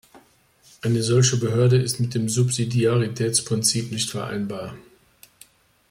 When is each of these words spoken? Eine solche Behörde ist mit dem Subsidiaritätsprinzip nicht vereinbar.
Eine 0.81 1.03
solche 1.03 1.37
Behörde 1.37 1.77
ist 1.77 1.99
mit 1.99 2.15
dem 2.15 2.27
Subsidiaritätsprinzip 2.27 3.91
nicht 3.91 4.09
vereinbar. 4.09 4.73